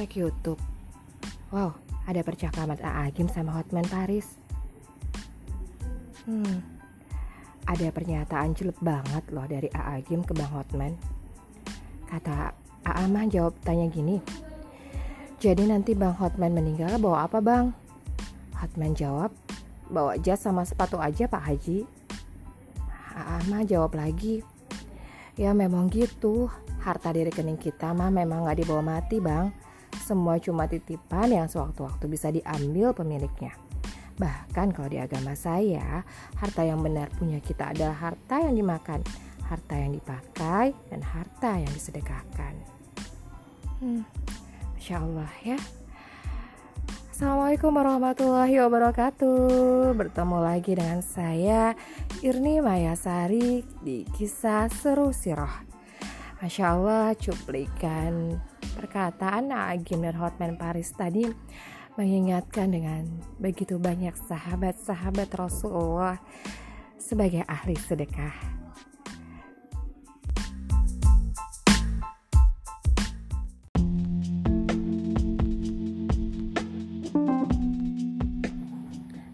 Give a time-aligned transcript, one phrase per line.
[0.00, 0.56] Cek YouTube.
[1.52, 1.76] Wow,
[2.08, 4.24] ada percakapan Agim sama Hotman Paris.
[6.24, 6.64] Hmm,
[7.68, 10.96] ada pernyataan jelek banget loh dari Agim ke Bang Hotman.
[12.08, 12.48] Kata
[12.80, 14.24] Aa mah jawab tanya gini.
[15.36, 17.68] Jadi nanti Bang Hotman meninggal bawa apa bang?
[18.56, 19.36] Hotman jawab,
[19.92, 21.84] bawa jas sama sepatu aja Pak Haji.
[23.20, 24.40] Aa mah jawab lagi,
[25.36, 26.48] ya memang gitu.
[26.80, 29.59] Harta di rekening kita mah memang gak dibawa mati bang.
[30.10, 33.54] Semua cuma titipan yang sewaktu-waktu bisa diambil pemiliknya.
[34.18, 36.02] Bahkan kalau di agama saya,
[36.34, 39.06] harta yang benar punya kita adalah harta yang dimakan,
[39.46, 42.58] harta yang dipakai, dan harta yang disedekahkan.
[43.78, 44.02] Hmm,
[44.74, 45.58] Masya Allah ya.
[47.14, 51.76] Assalamualaikum warahmatullahi wabarakatuh Bertemu lagi dengan saya
[52.24, 55.69] Irni Mayasari di kisah seru sirah
[56.40, 58.40] Masya Allah cuplikan
[58.72, 61.28] perkataan Agim dan Hotman Paris tadi
[62.00, 63.04] mengingatkan dengan
[63.36, 66.16] begitu banyak sahabat-sahabat Rasulullah
[66.96, 68.32] sebagai ahli sedekah.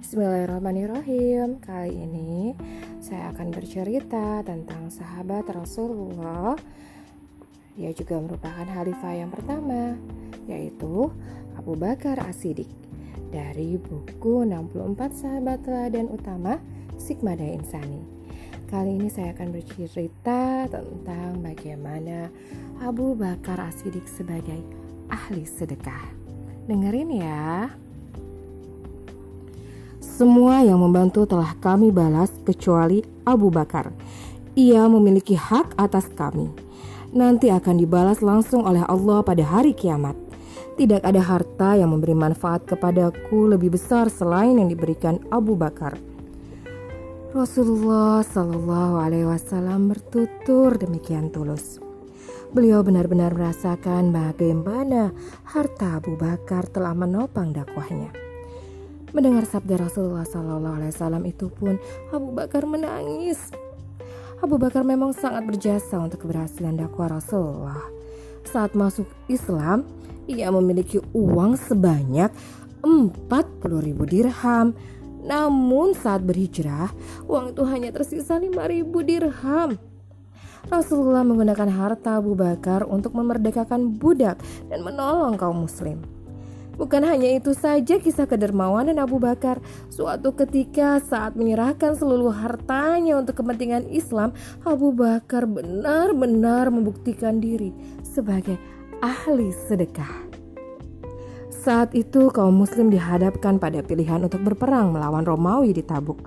[0.00, 1.60] Bismillahirrahmanirrahim.
[1.60, 2.56] Kali ini
[2.96, 6.56] saya akan bercerita tentang sahabat Rasulullah
[7.74, 9.98] ia juga merupakan khalifah yang pertama,
[10.46, 11.10] yaitu
[11.58, 12.70] Abu Bakar As-Siddiq
[13.34, 16.62] dari buku 64 Sahabat Teladan Utama
[16.94, 18.06] Sigmada Insani.
[18.70, 22.30] Kali ini saya akan bercerita tentang bagaimana
[22.78, 24.62] Abu Bakar As-Siddiq sebagai
[25.10, 26.14] ahli sedekah.
[26.70, 27.74] Dengerin ya.
[29.98, 33.90] Semua yang membantu telah kami balas kecuali Abu Bakar.
[34.54, 36.63] Ia memiliki hak atas kami
[37.14, 40.18] nanti akan dibalas langsung oleh Allah pada hari kiamat.
[40.74, 45.94] Tidak ada harta yang memberi manfaat kepadaku lebih besar selain yang diberikan Abu Bakar.
[47.30, 51.78] Rasulullah Shallallahu Alaihi Wasallam bertutur demikian tulus.
[52.54, 55.10] Beliau benar-benar merasakan bagaimana
[55.46, 58.10] harta Abu Bakar telah menopang dakwahnya.
[59.14, 61.78] Mendengar sabda Rasulullah Shallallahu Alaihi Wasallam itu pun
[62.10, 63.54] Abu Bakar menangis
[64.44, 67.80] Abu Bakar memang sangat berjasa untuk keberhasilan dakwah Rasulullah.
[68.44, 69.88] Saat masuk Islam,
[70.28, 72.28] ia memiliki uang sebanyak
[72.84, 73.24] 40
[73.80, 74.76] ribu dirham.
[75.24, 76.92] Namun saat berhijrah,
[77.24, 79.80] uang itu hanya tersisa 5 ribu dirham.
[80.68, 86.04] Rasulullah menggunakan harta Abu Bakar untuk memerdekakan budak dan menolong kaum muslim.
[86.74, 89.62] Bukan hanya itu saja kisah kedermawanan Abu Bakar.
[89.90, 94.34] Suatu ketika saat menyerahkan seluruh hartanya untuk kepentingan Islam,
[94.66, 97.70] Abu Bakar benar-benar membuktikan diri
[98.02, 98.58] sebagai
[99.02, 100.34] ahli sedekah.
[101.64, 106.20] Saat itu kaum muslim dihadapkan pada pilihan untuk berperang melawan Romawi di Tabuk.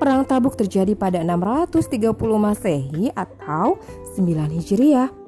[0.00, 3.76] Perang Tabuk terjadi pada 630 Masehi atau
[4.16, 5.27] 9 Hijriah.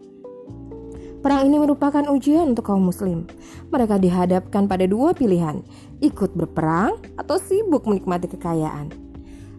[1.21, 3.29] Perang ini merupakan ujian untuk kaum muslim.
[3.69, 5.61] Mereka dihadapkan pada dua pilihan,
[6.01, 8.89] ikut berperang atau sibuk menikmati kekayaan.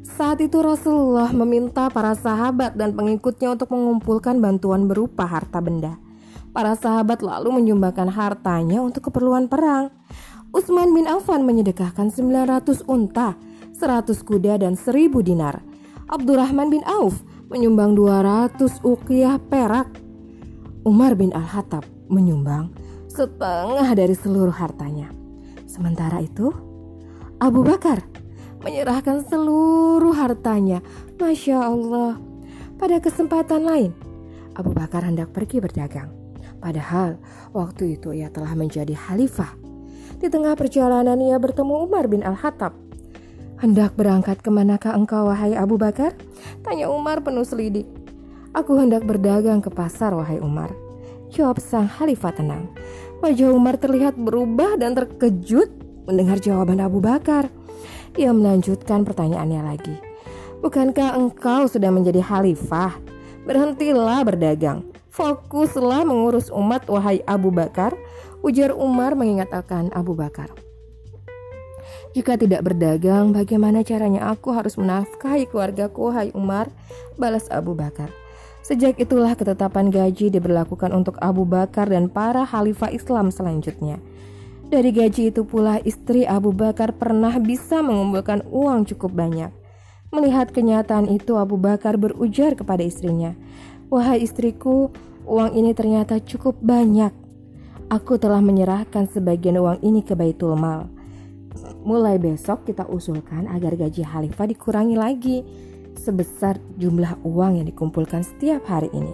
[0.02, 6.02] Saat itu Rasulullah meminta para sahabat dan pengikutnya untuk mengumpulkan bantuan berupa harta benda.
[6.50, 9.94] Para sahabat lalu menyumbangkan hartanya untuk keperluan perang.
[10.52, 13.38] Utsman bin Affan menyedekahkan 900 unta,
[13.78, 15.62] 100 kuda dan 1000 dinar.
[16.10, 17.22] Abdurrahman bin Auf
[17.54, 19.88] menyumbang 200 uqiyah perak
[20.82, 22.74] Umar bin Al-Hattab menyumbang
[23.06, 25.14] setengah dari seluruh hartanya.
[25.70, 26.50] Sementara itu,
[27.38, 28.02] Abu Bakar
[28.66, 30.82] menyerahkan seluruh hartanya.
[31.22, 32.18] Masya Allah.
[32.82, 33.94] Pada kesempatan lain,
[34.58, 36.10] Abu Bakar hendak pergi berdagang.
[36.58, 37.22] Padahal
[37.54, 39.54] waktu itu ia telah menjadi khalifah.
[40.18, 42.74] Di tengah perjalanan ia bertemu Umar bin Al-Hattab.
[43.62, 46.18] Hendak berangkat ke manakah engkau wahai Abu Bakar?
[46.66, 48.01] Tanya Umar penuh selidik.
[48.52, 50.76] Aku hendak berdagang ke pasar, wahai Umar.
[51.32, 52.68] Jawab sang khalifah tenang.
[53.24, 55.72] Wajah Umar terlihat berubah dan terkejut
[56.04, 57.48] mendengar jawaban Abu Bakar.
[58.20, 59.96] Ia melanjutkan pertanyaannya lagi.
[60.60, 63.00] Bukankah engkau sudah menjadi khalifah?
[63.48, 64.84] Berhentilah berdagang.
[65.16, 67.96] Fokuslah mengurus umat wahai Abu Bakar.
[68.44, 70.52] Ujar Umar mengingatkan Abu Bakar.
[72.12, 76.68] Jika tidak berdagang, bagaimana caranya aku harus menafkahi keluargaku, hai Umar?
[77.16, 78.21] Balas Abu Bakar.
[78.72, 84.00] Sejak itulah ketetapan gaji diberlakukan untuk Abu Bakar dan para khalifah Islam selanjutnya.
[84.72, 89.52] Dari gaji itu pula istri Abu Bakar pernah bisa mengumpulkan uang cukup banyak.
[90.16, 93.36] Melihat kenyataan itu Abu Bakar berujar kepada istrinya,
[93.92, 94.88] "Wahai istriku,
[95.28, 97.12] uang ini ternyata cukup banyak."
[97.92, 100.88] Aku telah menyerahkan sebagian uang ini ke Baitul Mal.
[101.84, 105.44] Mulai besok kita usulkan agar gaji Khalifah dikurangi lagi
[105.98, 109.14] sebesar jumlah uang yang dikumpulkan setiap hari ini.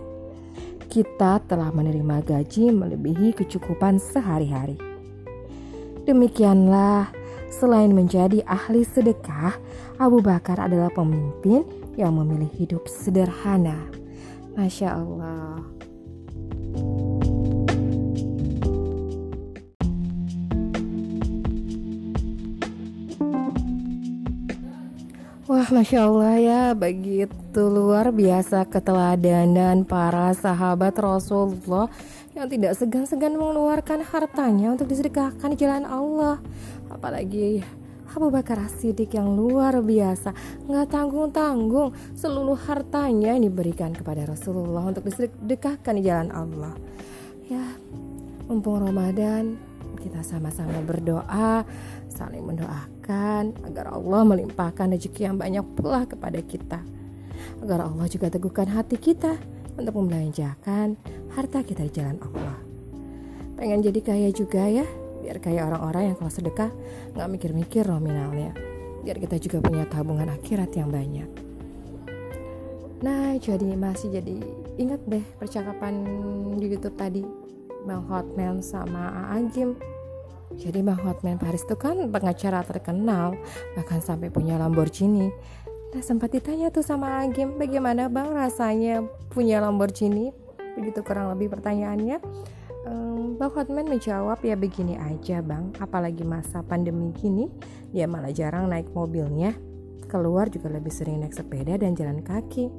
[0.88, 4.79] Kita telah menerima gaji melebihi kecukupan sehari-hari.
[6.07, 7.12] Demikianlah,
[7.51, 9.59] selain menjadi ahli sedekah,
[10.00, 11.68] Abu Bakar adalah pemimpin
[12.00, 13.75] yang memilih hidup sederhana.
[14.56, 15.76] Masya Allah.
[25.47, 31.88] Wah, masya Allah ya, begitu luar biasa keteladanan para sahabat Rasulullah
[32.35, 36.44] yang tidak segan-segan mengeluarkan hartanya untuk disedekahkan di jalan Allah.
[36.91, 37.63] Apalagi
[38.11, 40.35] Abu Bakar Siddiq yang luar biasa,
[40.67, 46.75] nggak tanggung-tanggung seluruh hartanya diberikan kepada Rasulullah untuk disedekahkan di jalan Allah.
[47.47, 47.63] Ya,
[48.51, 49.55] mumpung Ramadan,
[50.07, 51.68] kita sama-sama berdoa,
[52.07, 56.80] saling mendoakan agar Allah melimpahkan rezeki yang banyak pula kepada kita.
[57.59, 59.36] Agar Allah juga teguhkan hati kita
[59.75, 60.95] untuk membelanjakan
[61.36, 62.57] harta kita di jalan Allah.
[63.59, 64.88] Pengen jadi kaya juga ya,
[65.19, 66.71] biar kayak orang-orang yang kalau sedekah
[67.13, 68.56] nggak mikir-mikir nominalnya.
[69.03, 71.30] Biar kita juga punya tabungan akhirat yang banyak.
[72.98, 74.42] Nah, jadi masih jadi
[74.81, 76.01] ingat deh percakapan
[76.57, 77.21] di YouTube tadi
[77.86, 79.77] Bang Hotman sama Agim
[80.55, 83.35] jadi Bang Hotman Paris itu kan pengacara terkenal
[83.75, 85.27] bahkan sampai punya Lamborghini.
[85.91, 90.31] Nah sempat ditanya tuh sama Agim bagaimana Bang rasanya punya Lamborghini?
[90.79, 92.23] Begitu kurang lebih pertanyaannya.
[92.88, 95.75] Um, Bang Hotman menjawab ya begini aja Bang.
[95.83, 97.51] Apalagi masa pandemi gini
[97.91, 99.51] dia malah jarang naik mobilnya.
[100.07, 102.71] Keluar juga lebih sering naik sepeda dan jalan kaki.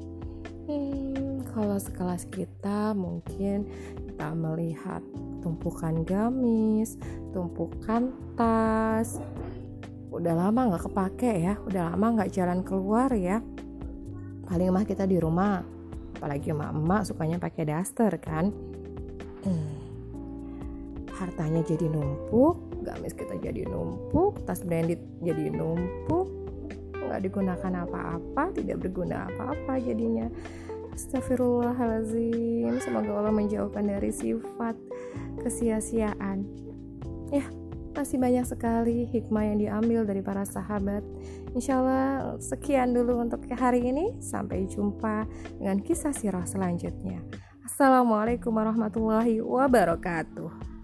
[0.69, 3.69] Hmm, kalau sekelas kita mungkin
[4.09, 5.05] kita melihat
[5.41, 6.99] tumpukan gamis,
[7.31, 9.19] tumpukan tas.
[10.09, 13.45] Udah lama nggak kepake ya, udah lama nggak jalan keluar ya.
[14.49, 15.61] Paling mah kita di rumah,
[16.17, 18.49] apalagi emak-emak sukanya pakai daster kan.
[21.19, 22.57] Hartanya jadi numpuk,
[22.87, 26.31] gamis kita jadi numpuk, tas branded jadi numpuk,
[26.95, 30.31] nggak digunakan apa-apa, tidak berguna apa-apa jadinya.
[30.99, 34.75] Astagfirullahaladzim Semoga Allah menjauhkan dari sifat
[35.41, 36.45] kesia-siaan.
[37.33, 37.45] Ya
[37.99, 41.03] masih banyak sekali hikmah yang diambil dari para sahabat.
[41.55, 44.19] Insya Allah sekian dulu untuk hari ini.
[44.23, 45.27] Sampai jumpa
[45.59, 47.19] dengan kisah sirah selanjutnya.
[47.67, 50.79] Assalamualaikum warahmatullahi wabarakatuh